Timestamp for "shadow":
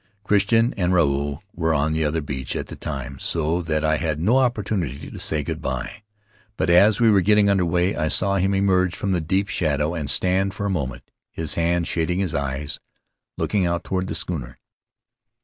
9.47-9.93